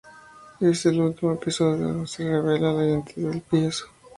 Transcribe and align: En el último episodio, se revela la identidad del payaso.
En 0.59 0.69
el 0.83 1.01
último 1.03 1.33
episodio, 1.33 2.07
se 2.07 2.23
revela 2.23 2.73
la 2.73 2.83
identidad 2.87 3.29
del 3.33 3.41
payaso. 3.43 3.85